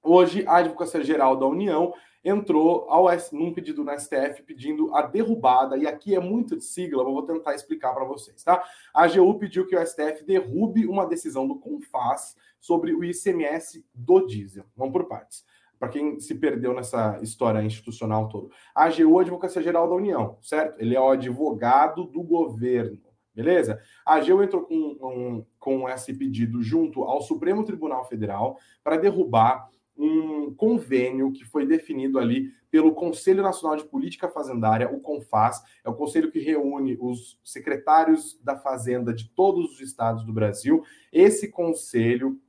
[0.01, 5.77] hoje a Advocacia Geral da União entrou ao, num pedido no STF pedindo a derrubada,
[5.77, 8.63] e aqui é muito de sigla, vou tentar explicar para vocês, tá?
[8.93, 14.25] A AGU pediu que o STF derrube uma decisão do CONFAS sobre o ICMS do
[14.25, 14.63] diesel.
[14.73, 15.43] Vamos por partes.
[15.77, 18.47] Para quem se perdeu nessa história institucional toda.
[18.73, 20.79] A AGU, a Advocacia Geral da União, certo?
[20.79, 23.01] Ele é o advogado do governo.
[23.35, 23.81] Beleza?
[24.05, 29.69] A AGU entrou com, um, com esse pedido junto ao Supremo Tribunal Federal para derrubar
[29.97, 35.89] um convênio que foi definido ali pelo Conselho Nacional de Política Fazendária, o CONFAS, é
[35.89, 40.81] o conselho que reúne os secretários da Fazenda de todos os estados do Brasil.
[41.11, 42.39] Esse conselho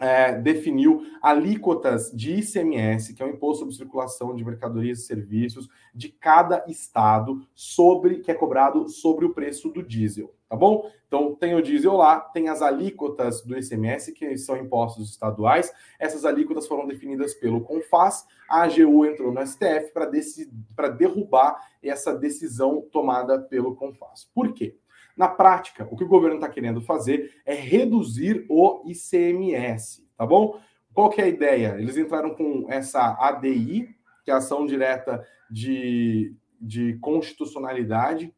[0.00, 5.68] é, definiu alíquotas de ICMS, que é o Imposto sobre Circulação de Mercadorias e Serviços,
[5.94, 10.90] de cada estado sobre que é cobrado sobre o preço do diesel, tá bom?
[11.06, 15.70] Então tem o diesel lá, tem as alíquotas do ICMS, que são impostos estaduais.
[15.98, 18.26] Essas alíquotas foram definidas pelo CONFAS.
[18.48, 24.30] A AGU entrou no STF para derrubar essa decisão tomada pelo CONFAS.
[24.32, 24.78] Por quê?
[25.20, 30.58] Na prática, o que o governo está querendo fazer é reduzir o ICMS, tá bom?
[30.94, 31.76] Qual que é a ideia?
[31.78, 38.34] Eles entraram com essa ADI, que é a ação direta de, de constitucionalidade.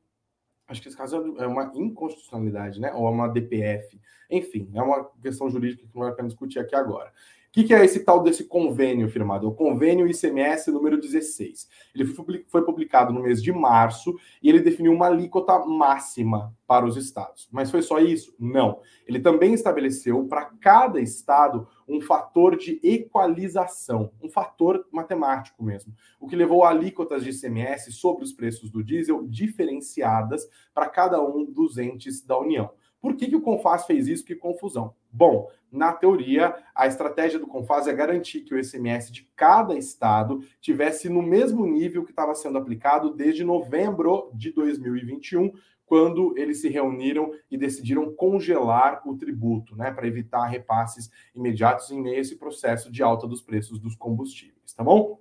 [0.67, 2.93] Acho que esse caso é uma inconstitucionalidade, né?
[2.95, 4.01] Ou é uma DPF.
[4.29, 7.13] Enfim, é uma questão jurídica que não vai para discutir aqui agora.
[7.53, 9.47] O que, que, é esse tal desse convênio firmado?
[9.47, 11.69] O convênio ICMS número 16.
[11.95, 12.07] Ele
[12.49, 17.51] foi publicado no mês de março e ele definiu uma alíquota máxima para os estados.
[17.53, 18.35] Mas foi só isso?
[18.41, 18.81] Não.
[19.07, 26.27] Ele também estabeleceu para cada estado um fator de equalização, um fator matemático mesmo, o
[26.27, 31.45] que levou a alíquotas de ICMS sobre os preços do diesel diferenciadas para cada um
[31.45, 32.71] dos entes da União.
[33.03, 34.25] Por que, que o Confas fez isso?
[34.25, 34.95] Que confusão.
[35.11, 40.39] Bom, na teoria, a estratégia do Confas é garantir que o ICMS de cada estado
[40.61, 45.53] tivesse no mesmo nível que estava sendo aplicado desde novembro de 2021,
[45.85, 52.01] quando eles se reuniram e decidiram congelar o tributo, né, para evitar repasses imediatos em
[52.01, 55.19] meio a esse processo de alta dos preços dos combustíveis, tá bom?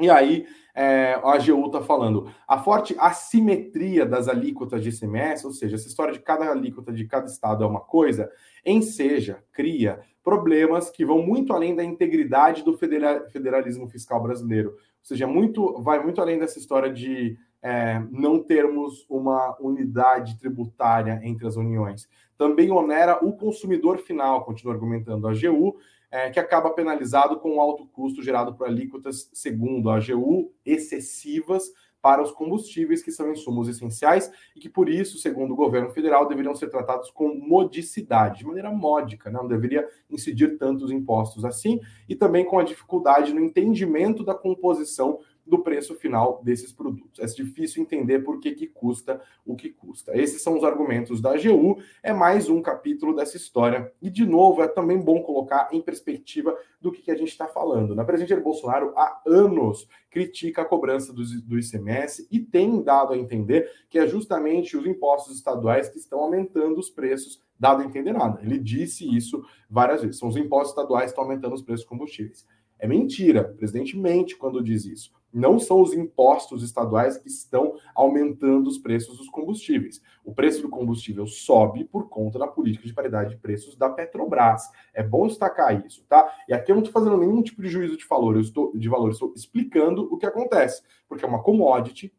[0.00, 5.52] E aí, é, a AGU está falando, a forte assimetria das alíquotas de ICMS, ou
[5.52, 8.30] seja, essa história de cada alíquota de cada estado é uma coisa,
[8.64, 14.70] enseja, cria problemas que vão muito além da integridade do federalismo fiscal brasileiro.
[14.70, 21.20] Ou seja, muito, vai muito além dessa história de é, não termos uma unidade tributária
[21.22, 22.08] entre as uniões.
[22.36, 25.76] Também onera o consumidor final, continua argumentando a AGU,
[26.12, 31.72] é, que acaba penalizado com o alto custo gerado por alíquotas, segundo a AGU, excessivas
[32.02, 36.26] para os combustíveis, que são insumos essenciais e que, por isso, segundo o governo federal,
[36.26, 39.38] deveriam ser tratados com modicidade, de maneira módica, né?
[39.38, 45.20] não deveria incidir tantos impostos assim, e também com a dificuldade no entendimento da composição
[45.46, 47.20] do preço final desses produtos.
[47.20, 50.16] É difícil entender por que, que custa o que custa.
[50.16, 51.78] Esses são os argumentos da AGU.
[52.02, 53.92] É mais um capítulo dessa história.
[54.00, 57.46] E, de novo, é também bom colocar em perspectiva do que, que a gente está
[57.46, 57.94] falando.
[57.94, 63.18] Na presidente Bolsonaro, há anos, critica a cobrança do, do ICMS e tem dado a
[63.18, 68.12] entender que é justamente os impostos estaduais que estão aumentando os preços, dado a entender
[68.12, 68.40] nada.
[68.42, 70.18] Ele disse isso várias vezes.
[70.18, 72.46] São os impostos estaduais que estão aumentando os preços dos combustíveis.
[72.78, 73.52] É mentira.
[73.54, 75.12] O presidente mente quando diz isso.
[75.32, 80.02] Não são os impostos estaduais que estão aumentando os preços dos combustíveis.
[80.24, 84.70] O preço do combustível sobe por conta da política de paridade de preços da Petrobras.
[84.92, 86.30] É bom destacar isso, tá?
[86.48, 88.88] E aqui eu não estou fazendo nenhum tipo de juízo de valor, eu estou de
[88.88, 92.12] valor, eu estou explicando o que acontece, porque é uma commodity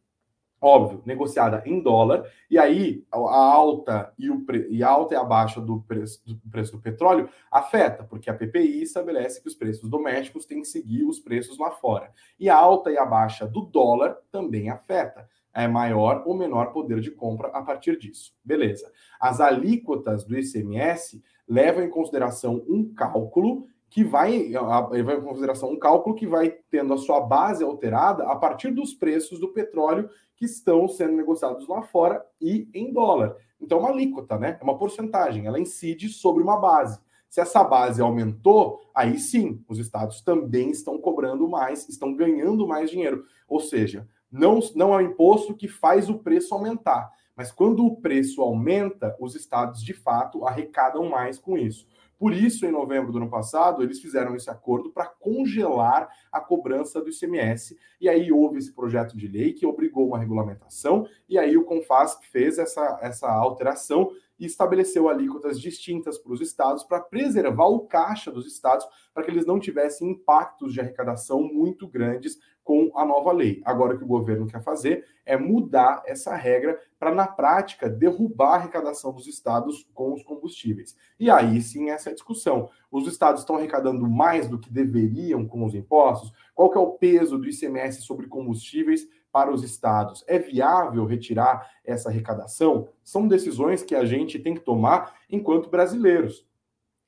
[0.63, 4.65] óbvio, negociada em dólar, e aí a alta e, o pre...
[4.69, 8.33] e a alta e a baixa do preço, do preço do petróleo afeta, porque a
[8.33, 12.11] PPI estabelece que os preços domésticos têm que seguir os preços lá fora.
[12.39, 15.27] E a alta e a baixa do dólar também afeta.
[15.53, 18.33] É maior ou menor poder de compra a partir disso.
[18.43, 18.91] Beleza.
[19.19, 24.49] As alíquotas do ICMS levam em consideração um cálculo que vai
[24.89, 28.91] levar em consideração um cálculo que vai tendo a sua base alterada a partir dos
[28.91, 33.37] preços do petróleo que estão sendo negociados lá fora e em dólar.
[33.61, 34.57] Então, é uma alíquota, né?
[34.59, 36.99] É uma porcentagem, ela incide sobre uma base.
[37.29, 42.89] Se essa base aumentou, aí sim, os estados também estão cobrando mais, estão ganhando mais
[42.89, 43.23] dinheiro.
[43.47, 47.11] Ou seja, não, não é o imposto que faz o preço aumentar.
[47.35, 51.85] Mas quando o preço aumenta, os estados de fato arrecadam mais com isso.
[52.23, 57.01] Por isso, em novembro do ano passado, eles fizeram esse acordo para congelar a cobrança
[57.01, 57.77] do ICMS.
[57.99, 62.17] E aí houve esse projeto de lei que obrigou uma regulamentação, e aí o Confas
[62.31, 64.09] fez essa, essa alteração
[64.39, 69.29] e estabeleceu alíquotas distintas para os estados para preservar o caixa dos estados, para que
[69.29, 73.61] eles não tivessem impactos de arrecadação muito grandes com a nova lei.
[73.65, 78.51] Agora, o que o governo quer fazer é mudar essa regra para, na prática, derrubar
[78.51, 80.95] a arrecadação dos estados com os combustíveis.
[81.19, 82.69] E aí sim, essa é discussão.
[82.91, 86.31] Os estados estão arrecadando mais do que deveriam com os impostos?
[86.55, 90.23] Qual que é o peso do ICMS sobre combustíveis para os estados?
[90.27, 92.87] É viável retirar essa arrecadação?
[93.03, 96.45] São decisões que a gente tem que tomar enquanto brasileiros.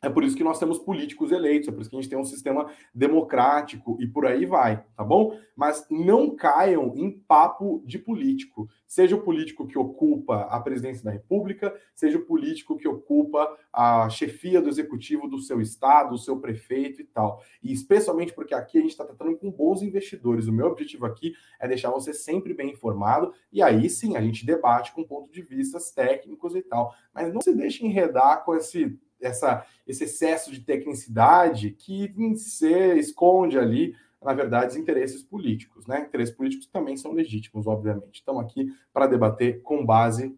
[0.05, 2.19] É por isso que nós temos políticos eleitos, é por isso que a gente tem
[2.19, 5.35] um sistema democrático e por aí vai, tá bom?
[5.55, 8.69] Mas não caiam em papo de político.
[8.85, 14.07] Seja o político que ocupa a presidência da República, seja o político que ocupa a
[14.07, 17.41] chefia do executivo do seu estado, o seu prefeito e tal.
[17.63, 20.47] E especialmente porque aqui a gente está tratando com bons investidores.
[20.47, 24.45] O meu objetivo aqui é deixar você sempre bem informado e aí sim a gente
[24.45, 26.93] debate com pontos de vistas técnicos e tal.
[27.11, 33.57] Mas não se deixe enredar com esse essa, esse excesso de tecnicidade que se esconde
[33.57, 35.85] ali, na verdade, os interesses políticos.
[35.85, 36.01] Né?
[36.01, 38.19] Interesses políticos também são legítimos, obviamente.
[38.19, 40.37] Estamos aqui para debater com base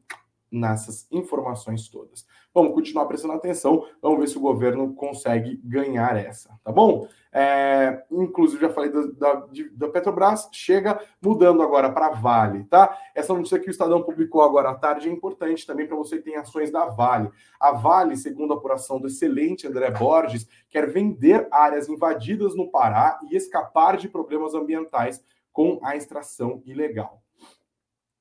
[0.51, 2.25] nessas informações todas.
[2.57, 7.07] Vamos continuar prestando atenção, vamos ver se o governo consegue ganhar essa, tá bom?
[7.31, 12.97] É, inclusive, já falei da, da, da, Petrobras, chega mudando agora para Vale, tá?
[13.13, 16.23] Essa notícia que o Estadão publicou agora à tarde é importante também para você que
[16.23, 17.29] tem ações da Vale.
[17.59, 23.19] A Vale, segundo a apuração do excelente André Borges, quer vender áreas invadidas no Pará
[23.29, 27.21] e escapar de problemas ambientais com a extração ilegal.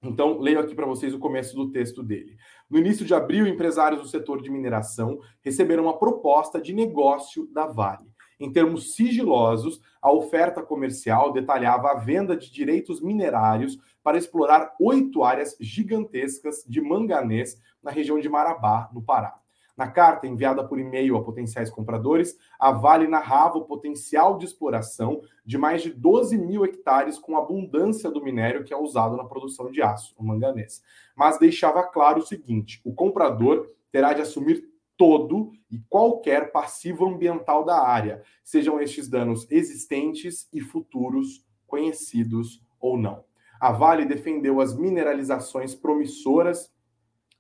[0.02, 2.36] Então, leio aqui para vocês o começo do texto dele.
[2.68, 7.66] No início de abril, empresários do setor de mineração receberam uma proposta de negócio da
[7.66, 8.10] Vale.
[8.38, 15.22] Em termos sigilosos, a oferta comercial detalhava a venda de direitos minerários para explorar oito
[15.24, 19.40] áreas gigantescas de manganês na região de Marabá, no Pará.
[19.76, 25.20] Na carta enviada por e-mail a potenciais compradores, a Vale narrava o potencial de exploração
[25.44, 29.70] de mais de 12 mil hectares com abundância do minério que é usado na produção
[29.70, 30.82] de aço, o manganês.
[31.14, 34.64] Mas deixava claro o seguinte: o comprador terá de assumir
[34.96, 42.96] todo e qualquer passivo ambiental da área, sejam estes danos existentes e futuros, conhecidos ou
[42.96, 43.24] não.
[43.60, 46.70] A Vale defendeu as mineralizações promissoras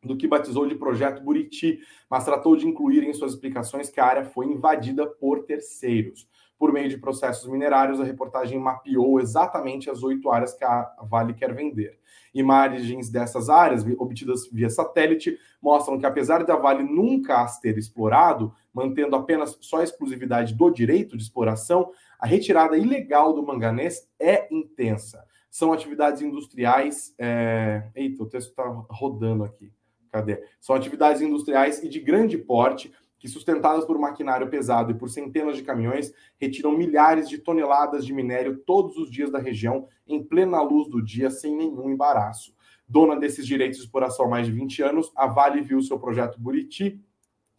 [0.06, 4.06] do que batizou de Projeto Buriti, mas tratou de incluir em suas explicações que a
[4.06, 6.28] área foi invadida por terceiros.
[6.58, 11.34] Por meio de processos minerários, a reportagem mapeou exatamente as oito áreas que a Vale
[11.34, 11.98] quer vender.
[12.32, 18.54] Imagens dessas áreas, obtidas via satélite, mostram que, apesar da Vale nunca as ter explorado,
[18.72, 24.48] mantendo apenas só a exclusividade do direito de exploração, a retirada ilegal do manganês é
[24.50, 25.24] intensa.
[25.50, 27.14] São atividades industriais.
[27.18, 27.88] É...
[27.94, 29.72] Eita, o texto está rodando aqui.
[30.16, 30.42] Cadê?
[30.58, 35.56] São atividades industriais e de grande porte que, sustentadas por maquinário pesado e por centenas
[35.56, 40.62] de caminhões, retiram milhares de toneladas de minério todos os dias da região, em plena
[40.62, 42.54] luz do dia, sem nenhum embaraço.
[42.88, 46.40] Dona desses direitos de exploração há mais de 20 anos, a Vale viu seu projeto
[46.40, 46.98] Buriti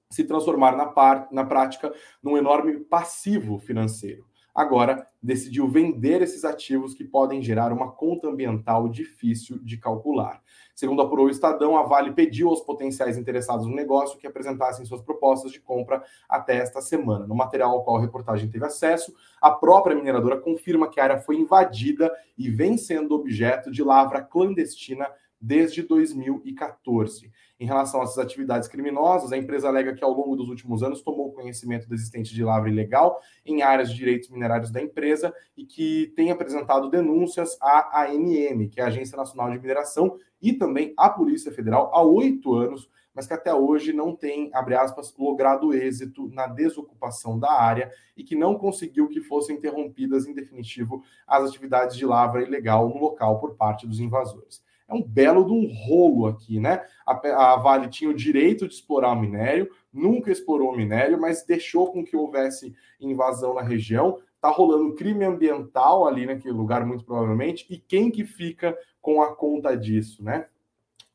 [0.10, 1.94] se transformar na, par, na prática
[2.24, 4.26] num enorme passivo financeiro
[4.58, 10.42] agora decidiu vender esses ativos que podem gerar uma conta ambiental difícil de calcular.
[10.74, 15.02] Segundo apurou o Estadão, a Vale pediu aos potenciais interessados no negócio que apresentassem suas
[15.02, 17.28] propostas de compra até esta semana.
[17.28, 21.20] No material ao qual a reportagem teve acesso, a própria mineradora confirma que a área
[21.20, 25.08] foi invadida e vem sendo objeto de lavra clandestina
[25.48, 27.32] desde 2014.
[27.58, 31.02] Em relação a essas atividades criminosas, a empresa alega que ao longo dos últimos anos
[31.02, 35.66] tomou conhecimento da existência de lavra ilegal em áreas de direitos minerários da empresa e
[35.66, 40.94] que tem apresentado denúncias à ANM, que é a Agência Nacional de Mineração, e também
[40.98, 45.74] à Polícia Federal há oito anos, mas que até hoje não tem, abre aspas, logrado
[45.74, 51.50] êxito na desocupação da área e que não conseguiu que fossem interrompidas em definitivo as
[51.50, 55.68] atividades de lavra ilegal no local por parte dos invasores é um belo de um
[55.74, 56.86] rolo aqui, né?
[57.06, 61.46] A, a, Vale tinha o direito de explorar o minério, nunca explorou o minério, mas
[61.46, 64.20] deixou com que houvesse invasão na região.
[64.40, 69.36] Tá rolando crime ambiental ali naquele lugar, muito provavelmente, e quem que fica com a
[69.36, 70.48] conta disso, né?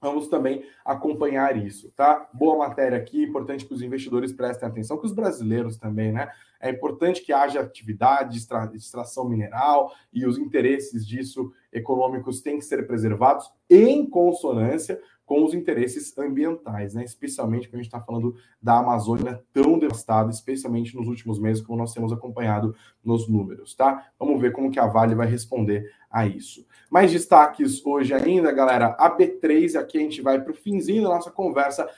[0.03, 2.29] Vamos também acompanhar isso, tá?
[2.35, 6.29] Boa matéria aqui, importante que os investidores prestem atenção, que os brasileiros também, né?
[6.61, 12.65] É importante que haja atividade de extração mineral e os interesses disso econômicos têm que
[12.65, 17.05] ser preservados em consonância com os interesses ambientais, né?
[17.05, 21.79] Especialmente quando a gente está falando da Amazônia tão devastada, especialmente nos últimos meses, como
[21.79, 22.75] nós temos acompanhado
[23.05, 24.09] nos números, tá?
[24.19, 26.67] Vamos ver como que a Vale vai responder a isso.
[26.91, 28.95] Mais destaques hoje ainda, galera.
[28.99, 31.89] A B3, aqui a gente vai para o finzinho da nossa conversa,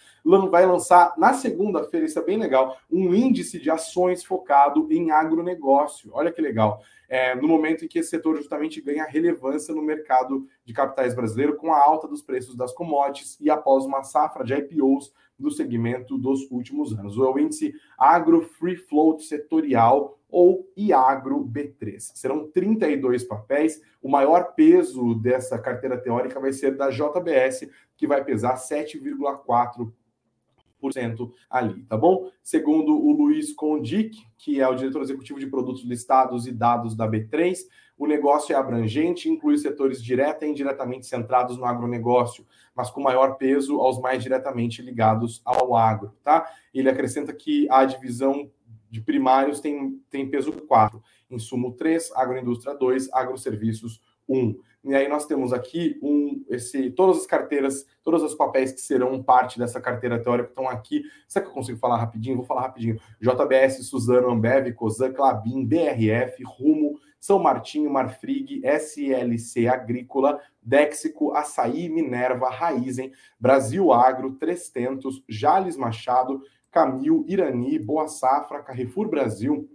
[0.50, 6.10] vai lançar na segunda-feira, isso é bem legal, um índice de ações focado em agronegócio.
[6.12, 6.80] Olha que legal.
[7.08, 11.56] É, no momento em que esse setor justamente ganha relevância no mercado de capitais brasileiro,
[11.56, 16.16] com a alta dos preços das commodities e após uma safra de IPOs do segmento
[16.16, 17.18] dos últimos anos.
[17.18, 22.10] O índice Agro Free Float Setorial ou IAGRO B3.
[22.12, 23.80] Serão 32 papéis.
[24.02, 29.92] O maior peso dessa carteira teórica vai ser da JBS, que vai pesar 7,4
[31.48, 32.28] ali, tá bom?
[32.42, 37.08] Segundo o Luiz Condic, que é o diretor executivo de produtos listados e dados da
[37.08, 37.56] B3,
[37.96, 43.36] o negócio é abrangente, inclui setores direta e indiretamente centrados no agronegócio, mas com maior
[43.36, 46.46] peso aos mais diretamente ligados ao agro, tá?
[46.74, 48.50] Ele acrescenta que a divisão
[48.94, 54.56] de primários tem, tem peso 4, insumo 3, agroindústria 2, agroserviços 1.
[54.84, 59.20] E aí nós temos aqui um, esse, todas as carteiras, todos os papéis que serão
[59.20, 61.02] parte dessa carteira teórica estão aqui.
[61.26, 62.36] Será que eu consigo falar rapidinho?
[62.36, 63.00] Vou falar rapidinho.
[63.20, 72.48] JBS, Suzano, Ambev, Cosan, Clabin, BRF, Rumo, São Martinho, Marfrig, SLC Agrícola, Dexico, Açaí, Minerva,
[72.48, 76.40] Raizen, Brasil Agro, Trestentos, Jales Machado,
[76.74, 79.70] Camil, Irani, Boa Safra, Carrefour Brasil,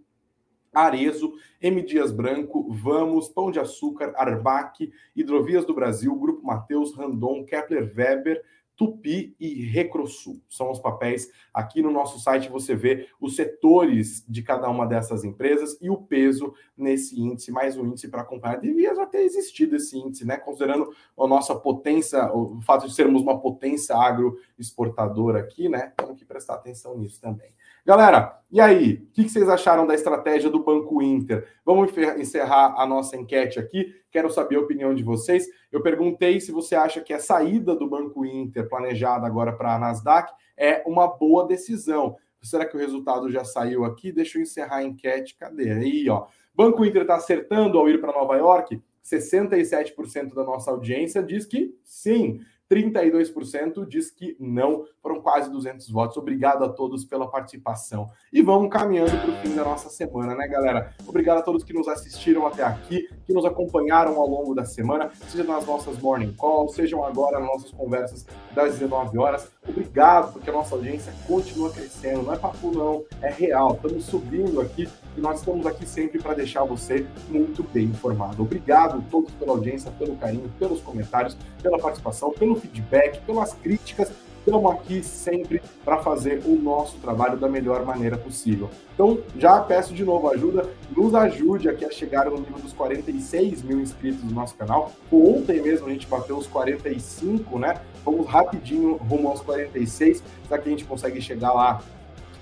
[0.74, 1.82] Arezo, M.
[1.82, 8.44] Dias Branco, Vamos, Pão de Açúcar, Arbac, Hidrovias do Brasil, Grupo Mateus, Randon, Kepler Weber,
[8.80, 10.42] Tupi e Recrosul.
[10.48, 11.30] São os papéis.
[11.54, 15.98] Aqui no nosso site você vê os setores de cada uma dessas empresas e o
[15.98, 18.62] peso nesse índice, mais um índice para acompanhar.
[18.62, 20.38] Devia já ter existido esse índice, né?
[20.38, 25.92] Considerando a nossa potência, o fato de sermos uma potência agroexportadora aqui, né?
[25.98, 27.52] Temos que prestar atenção nisso também.
[27.90, 29.02] Galera, e aí?
[29.10, 31.48] O que vocês acharam da estratégia do Banco Inter?
[31.66, 33.96] Vamos encerrar a nossa enquete aqui.
[34.12, 35.48] Quero saber a opinião de vocês.
[35.72, 39.80] Eu perguntei se você acha que a saída do Banco Inter, planejada agora para a
[39.80, 42.16] Nasdaq, é uma boa decisão.
[42.44, 44.12] Será que o resultado já saiu aqui?
[44.12, 45.36] Deixa eu encerrar a enquete.
[45.36, 45.72] Cadê?
[45.72, 46.28] Aí, ó.
[46.54, 48.80] Banco Inter está acertando ao ir para Nova York?
[49.04, 52.40] 67% da nossa audiência diz que sim.
[52.72, 54.86] 32% diz que não.
[55.02, 56.18] Foram quase 200 votos.
[56.18, 58.10] Obrigado a todos pela participação.
[58.32, 60.94] E vamos caminhando para o fim da nossa semana, né, galera?
[61.08, 65.12] Obrigado a todos que nos assistiram até aqui, que nos acompanharam ao longo da semana,
[65.28, 69.52] seja nas nossas morning calls, sejam agora nas nossas conversas das 19 horas.
[69.70, 72.24] Obrigado, porque a nossa audiência continua crescendo.
[72.24, 73.76] Não é papo, não, é real.
[73.76, 78.42] Estamos subindo aqui e nós estamos aqui sempre para deixar você muito bem informado.
[78.42, 84.12] Obrigado a todos pela audiência, pelo carinho, pelos comentários, pela participação, pelo feedback, pelas críticas.
[84.40, 88.70] Estamos aqui sempre para fazer o nosso trabalho da melhor maneira possível.
[88.96, 93.62] Então, já peço de novo ajuda, nos ajude aqui a chegar no nível dos 46
[93.62, 94.92] mil inscritos no nosso canal.
[95.12, 97.80] Ontem mesmo a gente bateu os 45, né?
[98.04, 100.24] Vamos rapidinho rumo aos 46.
[100.48, 101.82] Será que a gente consegue chegar lá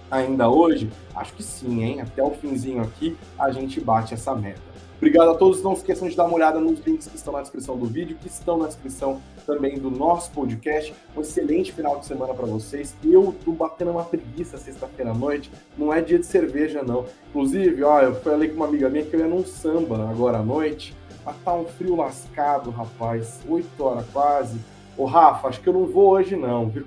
[0.09, 0.89] ainda hoje?
[1.15, 2.01] Acho que sim, hein?
[2.01, 4.67] Até o finzinho aqui a gente bate essa meta.
[4.97, 5.61] Obrigado a todos.
[5.61, 8.27] Não esqueçam de dar uma olhada nos links que estão na descrição do vídeo, que
[8.27, 10.91] estão na descrição também do nosso podcast.
[11.15, 12.95] Um excelente final de semana para vocês.
[13.03, 15.51] Eu tô batendo uma preguiça sexta-feira à noite.
[15.77, 17.05] Não é dia de cerveja, não.
[17.29, 20.43] Inclusive, ó, eu falei com uma amiga minha que eu ia num samba agora à
[20.43, 20.95] noite.
[21.23, 23.39] Mas tá um frio lascado, rapaz.
[23.47, 24.57] Oito horas quase.
[24.97, 26.85] Ô, Rafa, acho que eu não vou hoje, não, viu?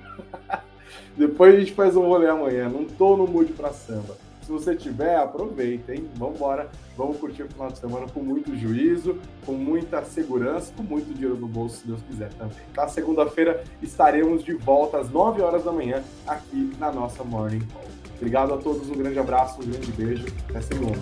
[1.16, 2.68] Depois a gente faz um rolê amanhã.
[2.68, 4.16] Não tô no mood pra samba.
[4.42, 6.08] Se você tiver, aproveita, hein?
[6.16, 10.82] Vamos embora, vamos curtir o final de semana com muito juízo, com muita segurança, com
[10.82, 12.56] muito dinheiro no bolso, se Deus quiser também.
[12.74, 12.88] Tá?
[12.88, 17.84] Segunda-feira estaremos de volta às 9 horas da manhã aqui na nossa Morning Call.
[18.16, 20.26] Obrigado a todos, um grande abraço, um grande beijo.
[20.48, 20.98] Até segunda.